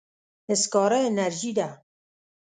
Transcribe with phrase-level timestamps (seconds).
[0.61, 1.69] سکاره انرژي ده.